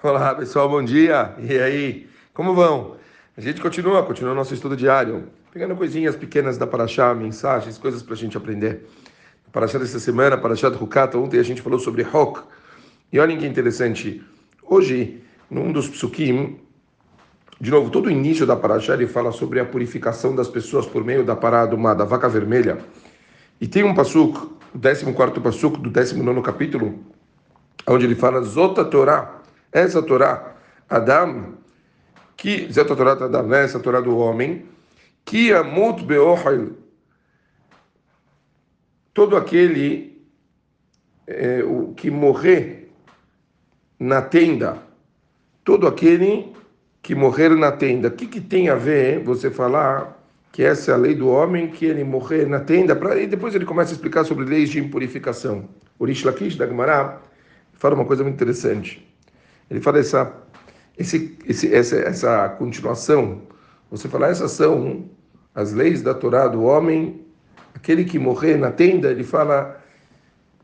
Olá 0.00 0.32
pessoal, 0.32 0.68
bom 0.68 0.80
dia! 0.80 1.34
E 1.40 1.58
aí, 1.58 2.08
como 2.32 2.54
vão? 2.54 2.94
A 3.36 3.40
gente 3.40 3.60
continua, 3.60 4.00
continua 4.04 4.32
nosso 4.32 4.54
estudo 4.54 4.76
diário, 4.76 5.24
pegando 5.52 5.74
coisinhas 5.74 6.14
pequenas 6.14 6.56
da 6.56 6.68
Paraxá, 6.68 7.12
mensagens, 7.12 7.78
coisas 7.78 8.00
para 8.00 8.14
a 8.14 8.16
gente 8.16 8.36
aprender. 8.36 8.86
Paraxá 9.50 9.76
dessa 9.76 9.98
semana, 9.98 10.38
Paraxá 10.38 10.68
do 10.68 10.80
Hukata, 10.80 11.18
ontem 11.18 11.40
a 11.40 11.42
gente 11.42 11.60
falou 11.60 11.80
sobre 11.80 12.02
Hok. 12.02 12.42
E 13.12 13.18
olhem 13.18 13.38
que 13.38 13.44
interessante, 13.44 14.22
hoje, 14.62 15.20
num 15.50 15.72
dos 15.72 15.88
psukim, 15.88 16.60
de 17.60 17.68
novo, 17.68 17.90
todo 17.90 18.06
o 18.06 18.10
início 18.10 18.46
da 18.46 18.54
Paraxá 18.54 18.94
ele 18.94 19.08
fala 19.08 19.32
sobre 19.32 19.58
a 19.58 19.64
purificação 19.64 20.32
das 20.32 20.46
pessoas 20.46 20.86
por 20.86 21.02
meio 21.02 21.24
da 21.24 21.34
parada 21.34 21.74
uma, 21.74 21.92
da 21.92 22.04
vaca 22.04 22.28
vermelha. 22.28 22.78
E 23.60 23.66
tem 23.66 23.82
um 23.82 23.96
pasuk, 23.96 24.48
o 24.72 24.78
14 24.78 25.40
pasuk 25.40 25.80
do 25.80 25.90
19 25.90 26.40
capítulo, 26.42 27.00
onde 27.84 28.04
ele 28.04 28.14
fala 28.14 28.40
Zota 28.42 28.84
Torá, 28.84 29.37
essa 29.72 30.02
Torá, 30.02 30.54
Adam, 30.88 31.54
que, 32.36 32.70
Zeta 32.72 32.96
Torá 32.96 33.12
Adam, 33.12 33.46
né? 33.46 33.64
essa 33.64 33.80
Torá 33.80 34.00
do 34.00 34.16
homem, 34.16 34.66
que 35.24 35.52
amut 35.52 36.04
beohel, 36.04 36.76
todo 39.12 39.36
aquele 39.36 40.22
é, 41.26 41.62
o 41.62 41.92
que 41.94 42.10
morrer 42.10 42.90
na 43.98 44.22
tenda, 44.22 44.78
todo 45.64 45.86
aquele 45.86 46.52
que 47.02 47.14
morrer 47.14 47.50
na 47.50 47.72
tenda. 47.72 48.08
O 48.08 48.10
que, 48.12 48.26
que 48.26 48.40
tem 48.40 48.68
a 48.68 48.74
ver 48.74 49.22
você 49.22 49.50
falar 49.50 50.16
que 50.52 50.62
essa 50.62 50.92
é 50.92 50.94
a 50.94 50.96
lei 50.96 51.14
do 51.14 51.28
homem, 51.28 51.68
que 51.68 51.84
ele 51.84 52.04
morrer 52.04 52.46
na 52.46 52.60
tenda? 52.60 52.94
Pra, 52.96 53.16
e 53.16 53.26
depois 53.26 53.54
ele 53.54 53.64
começa 53.64 53.92
a 53.92 53.94
explicar 53.94 54.24
sobre 54.24 54.44
leis 54.44 54.70
de 54.70 54.78
impurificação. 54.78 55.68
Urish 56.00 56.24
Lakish 56.24 56.56
da 56.56 56.66
Gemara 56.66 57.20
fala 57.74 57.94
uma 57.94 58.04
coisa 58.04 58.22
muito 58.22 58.36
interessante. 58.36 59.07
Ele 59.70 59.80
fala 59.80 59.98
essa, 59.98 60.32
esse, 60.96 61.38
esse, 61.46 61.74
essa, 61.74 61.96
essa 61.96 62.48
continuação. 62.50 63.42
Você 63.90 64.08
fala, 64.08 64.28
essas 64.28 64.52
são 64.52 65.04
as 65.54 65.72
leis 65.72 66.02
da 66.02 66.14
Torá 66.14 66.46
do 66.46 66.62
homem, 66.62 67.24
aquele 67.74 68.04
que 68.04 68.18
morrer 68.18 68.56
na 68.56 68.70
tenda, 68.70 69.10
ele 69.10 69.24
fala, 69.24 69.80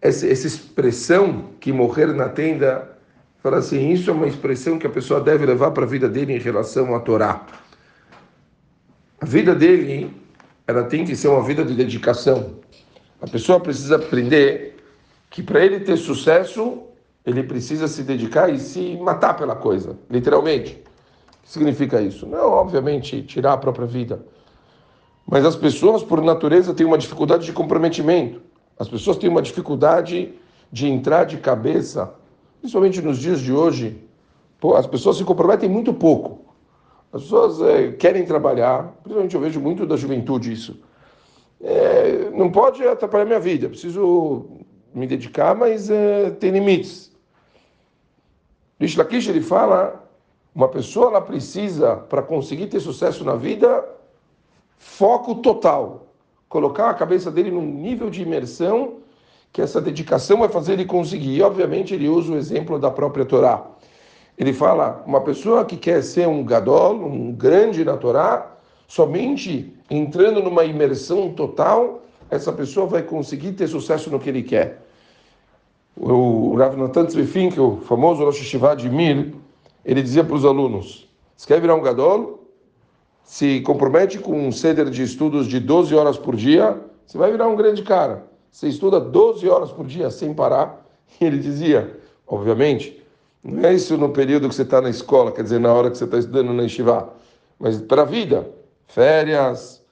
essa, 0.00 0.26
essa 0.26 0.46
expressão 0.46 1.50
que 1.60 1.72
morrer 1.72 2.06
na 2.06 2.28
tenda, 2.28 2.96
fala 3.42 3.58
assim, 3.58 3.90
isso 3.90 4.10
é 4.10 4.12
uma 4.12 4.26
expressão 4.26 4.78
que 4.78 4.86
a 4.86 4.90
pessoa 4.90 5.20
deve 5.20 5.46
levar 5.46 5.70
para 5.70 5.84
a 5.84 5.86
vida 5.86 6.08
dele 6.08 6.34
em 6.34 6.38
relação 6.38 6.94
à 6.94 7.00
Torá. 7.00 7.46
A 9.20 9.24
vida 9.24 9.54
dele, 9.54 10.14
ela 10.66 10.84
tem 10.84 11.04
que 11.04 11.16
ser 11.16 11.28
uma 11.28 11.42
vida 11.42 11.64
de 11.64 11.74
dedicação. 11.74 12.60
A 13.20 13.26
pessoa 13.26 13.58
precisa 13.58 13.96
aprender 13.96 14.76
que 15.30 15.42
para 15.42 15.64
ele 15.64 15.80
ter 15.80 15.96
sucesso, 15.96 16.82
ele 17.26 17.42
precisa 17.42 17.88
se 17.88 18.04
dedicar 18.04 18.48
e 18.48 18.58
se 18.60 18.96
matar 18.98 19.34
pela 19.34 19.56
coisa, 19.56 19.98
literalmente. 20.08 20.74
O 20.74 21.42
que 21.42 21.50
significa 21.50 22.00
isso? 22.00 22.24
Não, 22.24 22.52
obviamente, 22.52 23.20
tirar 23.22 23.54
a 23.54 23.56
própria 23.56 23.86
vida. 23.86 24.24
Mas 25.26 25.44
as 25.44 25.56
pessoas, 25.56 26.04
por 26.04 26.22
natureza, 26.22 26.72
têm 26.72 26.86
uma 26.86 26.96
dificuldade 26.96 27.44
de 27.44 27.52
comprometimento. 27.52 28.40
As 28.78 28.88
pessoas 28.88 29.16
têm 29.16 29.28
uma 29.28 29.42
dificuldade 29.42 30.34
de 30.70 30.86
entrar 30.86 31.24
de 31.24 31.38
cabeça, 31.38 32.14
principalmente 32.60 33.02
nos 33.02 33.18
dias 33.18 33.40
de 33.40 33.52
hoje. 33.52 34.00
Pô, 34.60 34.76
as 34.76 34.86
pessoas 34.86 35.16
se 35.16 35.24
comprometem 35.24 35.68
muito 35.68 35.92
pouco. 35.92 36.44
As 37.12 37.22
pessoas 37.22 37.60
é, 37.60 37.92
querem 37.92 38.24
trabalhar, 38.24 38.94
principalmente 39.02 39.34
eu 39.34 39.40
vejo 39.40 39.60
muito 39.60 39.84
da 39.84 39.96
juventude 39.96 40.52
isso. 40.52 40.78
É, 41.60 42.30
não 42.30 42.50
pode 42.50 42.86
atrapalhar 42.86 43.24
minha 43.24 43.40
vida, 43.40 43.68
preciso 43.68 44.46
me 44.94 45.06
dedicar, 45.06 45.56
mas 45.56 45.90
é, 45.90 46.30
tem 46.30 46.50
limites. 46.50 47.15
Rish 48.78 48.96
Lakish 48.96 49.28
ele 49.28 49.40
fala, 49.40 50.04
uma 50.54 50.68
pessoa 50.68 51.08
ela 51.08 51.20
precisa, 51.20 51.96
para 51.96 52.22
conseguir 52.22 52.66
ter 52.66 52.80
sucesso 52.80 53.24
na 53.24 53.34
vida, 53.34 53.84
foco 54.76 55.36
total. 55.36 56.06
Colocar 56.48 56.90
a 56.90 56.94
cabeça 56.94 57.30
dele 57.30 57.50
num 57.50 57.64
nível 57.64 58.10
de 58.10 58.22
imersão 58.22 58.98
que 59.52 59.62
essa 59.62 59.80
dedicação 59.80 60.38
vai 60.38 60.48
fazer 60.50 60.74
ele 60.74 60.84
conseguir. 60.84 61.36
E, 61.36 61.42
obviamente, 61.42 61.94
ele 61.94 62.08
usa 62.08 62.32
o 62.32 62.36
exemplo 62.36 62.78
da 62.78 62.90
própria 62.90 63.24
Torá. 63.24 63.66
Ele 64.36 64.52
fala, 64.52 65.02
uma 65.06 65.22
pessoa 65.22 65.64
que 65.64 65.78
quer 65.78 66.02
ser 66.02 66.28
um 66.28 66.44
gadol, 66.44 66.94
um 66.94 67.32
grande 67.32 67.82
na 67.82 67.96
Torá, 67.96 68.54
somente 68.86 69.74
entrando 69.90 70.42
numa 70.42 70.66
imersão 70.66 71.32
total, 71.32 72.02
essa 72.30 72.52
pessoa 72.52 72.86
vai 72.86 73.02
conseguir 73.02 73.52
ter 73.52 73.66
sucesso 73.66 74.10
no 74.10 74.20
que 74.20 74.28
ele 74.28 74.42
quer 74.42 74.85
o 75.96 76.54
Rav 76.56 76.76
Natan 76.76 77.06
Tzvifin, 77.06 77.48
o 77.58 77.78
famoso 77.78 78.24
Rosh 78.24 78.40
Hashivá 78.40 78.74
de 78.74 78.88
Mir, 78.90 79.34
ele 79.84 80.02
dizia 80.02 80.22
para 80.22 80.36
os 80.36 80.44
alunos, 80.44 81.08
se 81.36 81.46
quer 81.46 81.60
virar 81.60 81.74
um 81.74 81.82
gadol, 81.82 82.44
se 83.22 83.60
compromete 83.62 84.18
com 84.18 84.46
um 84.46 84.52
ceder 84.52 84.88
de 84.90 85.02
estudos 85.02 85.46
de 85.46 85.58
12 85.58 85.94
horas 85.94 86.16
por 86.18 86.36
dia, 86.36 86.80
você 87.04 87.18
vai 87.18 87.30
virar 87.30 87.48
um 87.48 87.56
grande 87.56 87.82
cara. 87.82 88.24
Você 88.50 88.68
estuda 88.68 89.00
12 89.00 89.48
horas 89.48 89.72
por 89.72 89.86
dia 89.86 90.10
sem 90.10 90.32
parar. 90.32 90.84
E 91.20 91.24
ele 91.24 91.38
dizia, 91.38 91.98
obviamente, 92.26 93.00
não 93.42 93.64
é 93.64 93.72
isso 93.72 93.96
no 93.96 94.08
período 94.08 94.48
que 94.48 94.54
você 94.54 94.62
está 94.62 94.80
na 94.80 94.90
escola, 94.90 95.30
quer 95.30 95.44
dizer, 95.44 95.60
na 95.60 95.72
hora 95.72 95.88
que 95.88 95.96
você 95.96 96.04
está 96.04 96.18
estudando 96.18 96.52
na 96.52 96.64
Yeshiva, 96.64 97.12
mas 97.60 97.80
para 97.80 98.02
a 98.02 98.04
vida, 98.04 98.50
férias, 98.88 99.84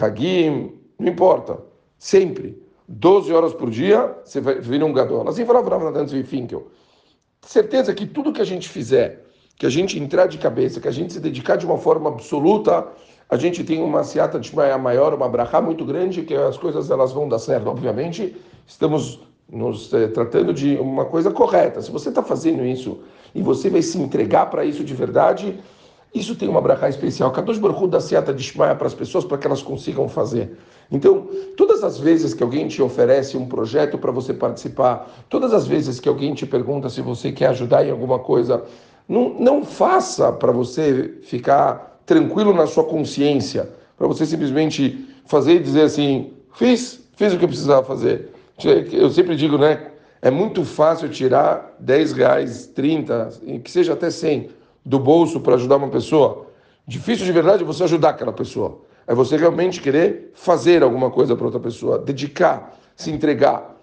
hagim, 0.00 0.72
não 0.98 1.08
importa, 1.08 1.58
sempre. 1.98 2.58
12 2.88 3.32
horas 3.32 3.52
por 3.52 3.70
dia, 3.70 4.16
você 4.24 4.40
vai 4.40 4.60
vir 4.60 4.82
um 4.82 4.92
gadol. 4.92 5.28
Assim 5.28 5.44
falava 5.44 5.70
Rav 5.70 5.84
Natan 5.84 6.06
Finkel. 6.24 6.68
Certeza 7.42 7.94
que 7.94 8.06
tudo 8.06 8.32
que 8.32 8.40
a 8.40 8.44
gente 8.44 8.68
fizer, 8.68 9.24
que 9.56 9.66
a 9.66 9.70
gente 9.70 9.98
entrar 9.98 10.26
de 10.26 10.38
cabeça, 10.38 10.80
que 10.80 10.88
a 10.88 10.92
gente 10.92 11.12
se 11.12 11.20
dedicar 11.20 11.56
de 11.56 11.66
uma 11.66 11.78
forma 11.78 12.08
absoluta, 12.10 12.86
a 13.28 13.36
gente 13.36 13.64
tem 13.64 13.82
uma 13.82 14.04
seata 14.04 14.38
de 14.38 14.54
maior, 14.54 15.14
uma 15.14 15.28
brachá 15.28 15.60
muito 15.60 15.84
grande, 15.84 16.22
que 16.22 16.34
as 16.34 16.56
coisas 16.56 16.90
elas 16.90 17.12
vão 17.12 17.28
dar 17.28 17.40
certo. 17.40 17.68
Obviamente, 17.68 18.36
estamos 18.66 19.20
nos 19.50 19.92
eh, 19.92 20.08
tratando 20.08 20.52
de 20.52 20.76
uma 20.76 21.04
coisa 21.04 21.30
correta. 21.30 21.82
Se 21.82 21.90
você 21.90 22.08
está 22.08 22.22
fazendo 22.22 22.64
isso 22.64 23.00
e 23.34 23.42
você 23.42 23.68
vai 23.68 23.82
se 23.82 23.98
entregar 23.98 24.46
para 24.46 24.64
isso 24.64 24.84
de 24.84 24.94
verdade, 24.94 25.58
isso 26.18 26.34
tem 26.34 26.48
uma 26.48 26.60
brachá 26.60 26.88
especial. 26.88 27.30
Kadosh 27.30 27.58
Baruch 27.58 27.88
dá 27.88 28.00
seata 28.00 28.32
de 28.32 28.42
Shmaia 28.42 28.74
para 28.74 28.86
as 28.86 28.94
pessoas 28.94 29.24
para 29.24 29.36
que 29.36 29.46
elas 29.46 29.62
consigam 29.62 30.08
fazer. 30.08 30.56
Então, 30.90 31.28
todas 31.56 31.82
as 31.82 31.98
vezes 31.98 32.32
que 32.32 32.42
alguém 32.42 32.68
te 32.68 32.80
oferece 32.80 33.36
um 33.36 33.46
projeto 33.46 33.98
para 33.98 34.12
você 34.12 34.32
participar, 34.32 35.10
todas 35.28 35.52
as 35.52 35.66
vezes 35.66 35.98
que 36.00 36.08
alguém 36.08 36.32
te 36.32 36.46
pergunta 36.46 36.88
se 36.88 37.00
você 37.00 37.32
quer 37.32 37.48
ajudar 37.48 37.84
em 37.84 37.90
alguma 37.90 38.18
coisa, 38.18 38.64
não, 39.08 39.34
não 39.38 39.64
faça 39.64 40.32
para 40.32 40.52
você 40.52 41.18
ficar 41.22 42.00
tranquilo 42.06 42.54
na 42.54 42.66
sua 42.66 42.84
consciência, 42.84 43.68
para 43.98 44.06
você 44.06 44.24
simplesmente 44.24 45.08
fazer 45.26 45.56
e 45.56 45.58
dizer 45.58 45.82
assim: 45.82 46.32
fiz, 46.54 47.00
fiz 47.16 47.34
o 47.34 47.38
que 47.38 47.44
eu 47.44 47.48
precisava 47.48 47.84
fazer. 47.84 48.30
Eu 48.92 49.10
sempre 49.10 49.36
digo, 49.36 49.58
né? 49.58 49.88
É 50.22 50.30
muito 50.30 50.64
fácil 50.64 51.08
tirar 51.08 51.76
10 51.78 52.12
reais, 52.12 52.66
30, 52.66 53.28
que 53.62 53.70
seja 53.70 53.92
até 53.92 54.10
100 54.10 54.48
do 54.86 55.00
bolso 55.00 55.40
para 55.40 55.56
ajudar 55.56 55.76
uma 55.76 55.88
pessoa. 55.88 56.46
Difícil 56.86 57.26
de 57.26 57.32
verdade 57.32 57.64
é 57.64 57.66
você 57.66 57.82
ajudar 57.82 58.10
aquela 58.10 58.32
pessoa. 58.32 58.82
É 59.04 59.14
você 59.14 59.36
realmente 59.36 59.80
querer 59.80 60.30
fazer 60.34 60.84
alguma 60.84 61.10
coisa 61.10 61.34
para 61.34 61.44
outra 61.44 61.58
pessoa, 61.58 61.98
dedicar, 61.98 62.78
se 62.94 63.10
entregar. 63.10 63.76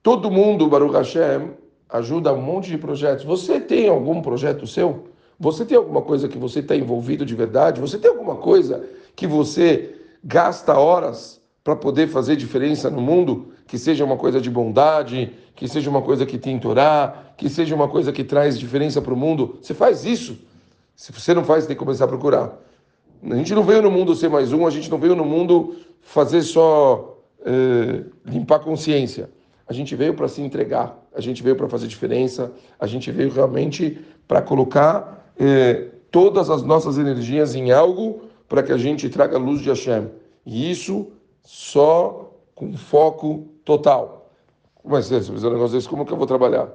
Todo 0.00 0.30
mundo, 0.30 0.68
Baruch 0.68 0.94
Hashem, 0.94 1.50
ajuda 1.88 2.32
um 2.32 2.40
monte 2.40 2.70
de 2.70 2.78
projetos. 2.78 3.24
Você 3.24 3.60
tem 3.60 3.88
algum 3.88 4.22
projeto 4.22 4.64
seu? 4.64 5.08
Você 5.38 5.64
tem 5.64 5.76
alguma 5.76 6.02
coisa 6.02 6.28
que 6.28 6.38
você 6.38 6.60
está 6.60 6.76
envolvido 6.76 7.26
de 7.26 7.34
verdade? 7.34 7.80
Você 7.80 7.98
tem 7.98 8.10
alguma 8.10 8.36
coisa 8.36 8.84
que 9.16 9.26
você 9.26 9.96
gasta 10.22 10.78
horas 10.78 11.40
para 11.64 11.74
poder 11.74 12.06
fazer 12.06 12.36
diferença 12.36 12.88
no 12.88 13.00
mundo? 13.00 13.52
Que 13.66 13.76
seja 13.76 14.04
uma 14.04 14.16
coisa 14.16 14.40
de 14.40 14.48
bondade, 14.48 15.32
que 15.54 15.68
seja 15.68 15.88
uma 15.90 16.02
coisa 16.02 16.24
que 16.24 16.38
tem 16.38 16.58
Torá, 16.58 17.32
que 17.36 17.48
seja 17.48 17.74
uma 17.74 17.88
coisa 17.88 18.12
que 18.12 18.24
traz 18.24 18.58
diferença 18.58 19.00
para 19.00 19.12
o 19.12 19.16
mundo. 19.16 19.58
Você 19.60 19.74
faz 19.74 20.04
isso? 20.04 20.38
Se 20.94 21.12
você 21.12 21.34
não 21.34 21.44
faz, 21.44 21.66
tem 21.66 21.76
que 21.76 21.80
começar 21.80 22.04
a 22.04 22.08
procurar. 22.08 22.58
A 23.30 23.36
gente 23.36 23.54
não 23.54 23.62
veio 23.62 23.82
no 23.82 23.90
mundo 23.90 24.14
ser 24.14 24.28
mais 24.28 24.52
um, 24.52 24.66
a 24.66 24.70
gente 24.70 24.90
não 24.90 24.98
veio 24.98 25.14
no 25.14 25.24
mundo 25.24 25.76
fazer 26.00 26.42
só 26.42 27.18
é, 27.44 28.04
limpar 28.24 28.56
a 28.56 28.60
consciência. 28.60 29.30
A 29.66 29.72
gente 29.72 29.94
veio 29.94 30.14
para 30.14 30.28
se 30.28 30.42
entregar, 30.42 30.98
a 31.14 31.20
gente 31.20 31.42
veio 31.42 31.56
para 31.56 31.68
fazer 31.68 31.86
diferença, 31.86 32.52
a 32.78 32.86
gente 32.86 33.10
veio 33.10 33.30
realmente 33.30 33.98
para 34.26 34.42
colocar 34.42 35.32
é, 35.38 35.88
todas 36.10 36.50
as 36.50 36.62
nossas 36.62 36.98
energias 36.98 37.54
em 37.54 37.70
algo 37.70 38.22
para 38.48 38.62
que 38.62 38.72
a 38.72 38.76
gente 38.76 39.08
traga 39.08 39.36
a 39.36 39.40
luz 39.40 39.60
de 39.60 39.68
Hashem. 39.68 40.08
E 40.44 40.70
isso 40.70 41.08
só 41.42 42.34
com 42.54 42.76
foco 42.76 43.48
total. 43.64 44.21
Mas 44.84 45.10
é, 45.12 45.20
se 45.20 45.30
fizer 45.30 45.48
um 45.48 45.52
negócio 45.52 45.76
desse, 45.76 45.88
como 45.88 46.04
que 46.04 46.12
eu 46.12 46.16
vou 46.16 46.26
trabalhar? 46.26 46.68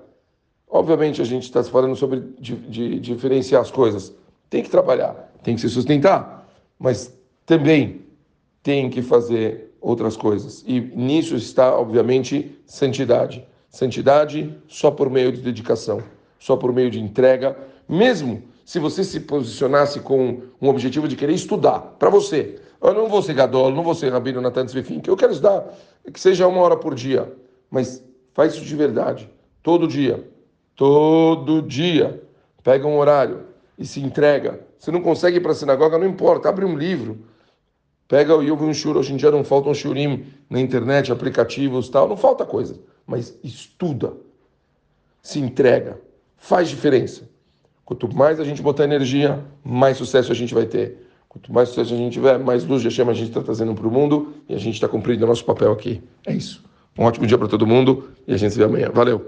Obviamente 0.69 1.21
a 1.21 1.25
gente 1.25 1.44
está 1.44 1.63
falando 1.63 1.95
sobre 1.95 2.21
de, 2.39 3.00
diferenciar 3.00 3.62
as 3.62 3.71
coisas. 3.71 4.13
Tem 4.50 4.63
que 4.63 4.69
trabalhar, 4.69 5.31
tem 5.44 5.56
que 5.56 5.62
se 5.62 5.69
sustentar 5.69 6.38
mas 6.80 7.13
também 7.45 8.01
tem 8.62 8.89
que 8.89 9.01
fazer 9.01 9.75
outras 9.81 10.18
coisas. 10.18 10.63
E 10.68 10.80
nisso 10.80 11.36
está, 11.36 11.75
obviamente, 11.77 12.57
santidade. 12.65 13.45
Santidade 13.69 14.56
só 14.68 14.92
por 14.92 15.09
meio 15.09 15.31
de 15.31 15.42
dedicação. 15.42 16.01
só 16.39 16.56
por 16.56 16.71
meio 16.71 16.92
de 16.92 17.00
entrega, 17.00 17.57
mesmo 17.89 18.44
se 18.63 18.77
você 18.77 19.04
se 19.04 19.21
posicionasse 19.21 20.00
com 20.01 20.44
um 20.62 20.69
objetivo 20.69 21.07
de 21.07 21.15
querer 21.15 21.33
estudar 21.33 21.80
para 21.98 22.12
você. 22.12 22.59
Eu 22.80 22.94
não 22.94 23.07
vou 23.07 23.24
ser 23.24 23.33
gadol, 23.33 23.71
não 23.71 23.81
vou 23.81 23.95
ser 23.95 24.12
rabino 24.12 24.39
Natan 24.39 24.65
Tzvifim, 24.68 25.00
que 25.00 25.09
eu 25.09 25.18
quero 25.18 25.31
estudar, 25.31 25.65
que 26.13 26.19
seja 26.19 26.48
uma 26.48 26.62
hora 26.62 26.77
por 26.77 26.94
dia, 26.94 27.33
mas 27.69 28.03
faz 28.33 28.53
isso 28.53 28.65
de 28.65 28.75
verdade, 28.75 29.29
todo 29.61 29.87
dia, 29.87 30.29
todo 30.75 31.61
dia. 31.61 32.23
Pega 32.63 32.85
um 32.85 32.97
horário 32.97 33.45
e 33.77 33.85
se 33.85 34.01
entrega. 34.01 34.59
Se 34.77 34.91
não 34.91 35.01
consegue 35.01 35.37
ir 35.37 35.39
para 35.39 35.51
a 35.51 35.55
sinagoga, 35.55 35.97
não 35.97 36.05
importa, 36.05 36.49
abre 36.49 36.65
um 36.65 36.77
livro. 36.77 37.19
Pega 38.07 38.35
o 38.35 38.41
um 38.41 38.73
shur, 38.73 38.95
hoje 38.95 39.13
em 39.13 39.17
dia 39.17 39.31
não 39.31 39.43
faltam 39.43 39.73
shurim 39.73 40.25
na 40.49 40.61
internet, 40.61 41.11
aplicativos, 41.11 41.89
tal, 41.89 42.07
não 42.07 42.15
falta 42.15 42.45
coisa, 42.45 42.79
mas 43.05 43.37
estuda, 43.43 44.13
se 45.21 45.39
entrega, 45.39 45.99
faz 46.37 46.69
diferença. 46.69 47.29
Quanto 47.83 48.13
mais 48.15 48.39
a 48.39 48.45
gente 48.45 48.61
botar 48.61 48.85
energia, 48.85 49.43
mais 49.63 49.97
sucesso 49.97 50.31
a 50.31 50.35
gente 50.35 50.53
vai 50.53 50.65
ter. 50.65 51.05
Quanto 51.27 51.53
mais 51.53 51.69
sucesso 51.69 51.93
a 51.93 51.97
gente 51.97 52.13
tiver, 52.13 52.39
mais 52.39 52.63
luz 52.63 52.81
de 52.81 52.89
chama 52.89 53.11
a 53.11 53.15
gente 53.15 53.29
está 53.29 53.41
trazendo 53.41 53.73
para 53.75 53.87
o 53.87 53.91
mundo 53.91 54.33
e 54.47 54.55
a 54.55 54.57
gente 54.57 54.75
está 54.75 54.87
cumprindo 54.87 55.25
o 55.25 55.27
nosso 55.27 55.43
papel 55.43 55.71
aqui. 55.71 56.01
É 56.25 56.33
isso. 56.33 56.66
Um 56.97 57.03
ótimo 57.05 57.27
dia 57.27 57.38
para 57.38 57.47
todo 57.47 57.67
mundo 57.67 58.09
e 58.27 58.33
a 58.33 58.38
gente 58.38 58.51
se 58.53 58.57
vê 58.57 58.65
amanhã. 58.65 58.89
Valeu! 58.94 59.23